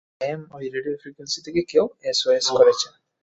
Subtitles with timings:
[0.21, 2.87] Ma'am ঐ radio frequency থেকে কেউ এসওএস করছে।